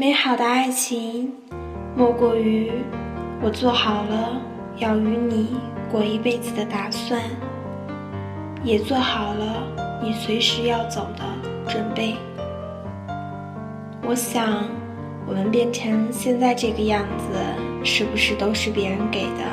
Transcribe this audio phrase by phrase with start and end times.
[0.00, 1.30] 美好的爱情，
[1.94, 2.72] 莫过于
[3.42, 4.40] 我做好了
[4.78, 5.58] 要与你
[5.92, 7.20] 过一辈子的打算，
[8.64, 9.62] 也做好了
[10.02, 11.22] 你随时要走的
[11.68, 12.14] 准备。
[14.02, 14.64] 我想，
[15.26, 17.38] 我们变成现在这个样子，
[17.84, 19.44] 是不是都是别人给的？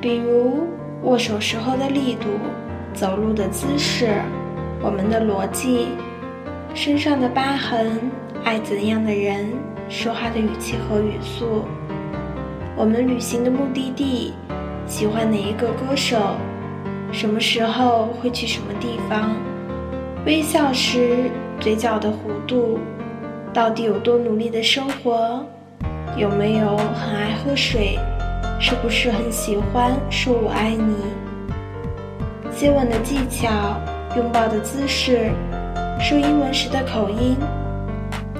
[0.00, 0.66] 比如
[1.02, 2.28] 握手时候的力度，
[2.94, 4.22] 走路的姿势，
[4.80, 5.88] 我们的逻辑，
[6.72, 8.00] 身上的疤痕。
[8.46, 9.48] 爱怎样的人，
[9.88, 11.64] 说话的语气和语速，
[12.76, 14.34] 我们旅行的目的地，
[14.86, 16.16] 喜欢哪一个歌手，
[17.10, 19.34] 什么时候会去什么地方，
[20.24, 21.28] 微笑时
[21.58, 22.78] 嘴角的弧度，
[23.52, 25.44] 到底有多努力的生活，
[26.16, 27.98] 有没有很爱喝水，
[28.60, 30.94] 是不是很喜欢说我爱你，
[32.56, 33.50] 接吻的技巧，
[34.16, 35.32] 拥抱的姿势，
[35.98, 37.36] 说英文时的口音。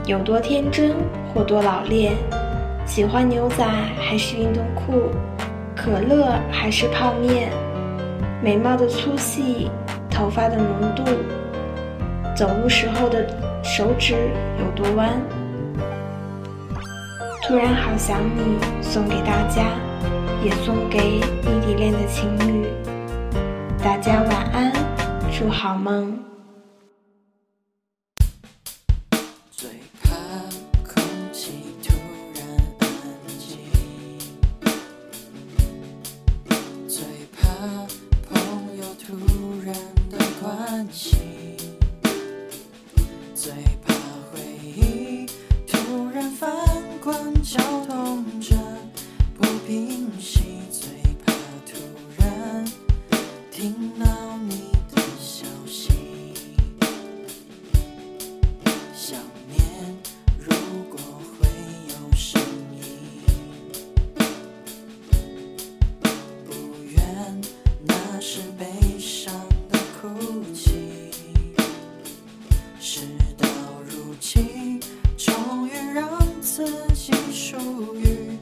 [0.06, 0.94] 有多天真
[1.34, 2.14] 或多老练，
[2.86, 3.66] 喜欢牛仔
[3.98, 5.10] 还是运动裤，
[5.74, 7.50] 可乐还是泡面，
[8.40, 9.68] 眉毛的粗细，
[10.08, 11.02] 头发的浓度，
[12.36, 13.26] 走路时候的
[13.64, 14.14] 手指
[14.60, 15.10] 有多弯。
[17.42, 19.64] 突然好想你，送给大家，
[20.40, 22.68] 也送给异地恋的情侣。
[23.82, 24.72] 大家晚安，
[25.32, 26.16] 祝好梦。
[40.76, 41.16] 关系
[43.34, 43.50] 最
[43.86, 43.94] 怕
[44.30, 45.24] 回忆
[45.66, 46.54] 突然翻
[47.00, 48.54] 滚绞痛着
[49.38, 50.86] 不平息最
[51.24, 51.32] 怕
[51.64, 51.78] 突
[52.18, 52.62] 然
[53.50, 54.15] 听到
[72.88, 73.00] 事
[73.36, 73.48] 到
[73.84, 74.80] 如今
[75.16, 76.08] 终于让
[76.40, 76.64] 自
[76.94, 77.56] 己属
[77.96, 78.38] 于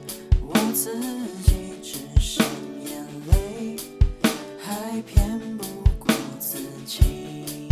[0.47, 1.01] 我自
[1.45, 2.45] 己只剩
[2.85, 3.77] 眼泪
[4.63, 5.65] 还骗不
[5.99, 7.71] 过自己。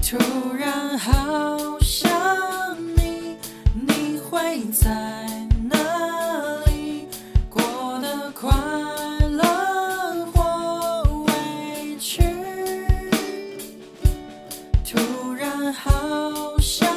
[0.00, 0.16] 突
[0.56, 3.36] 然好想你
[3.74, 5.15] 你会在
[16.46, 16.88] 好想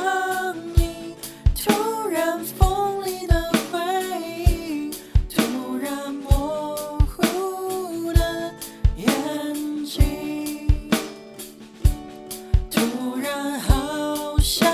[0.76, 1.16] 你
[1.56, 3.34] 突然锋利的
[3.72, 3.80] 回
[4.46, 4.92] 忆
[5.28, 6.76] 突然模
[7.08, 8.54] 糊的
[8.96, 10.68] 眼睛
[12.70, 14.72] 突然好想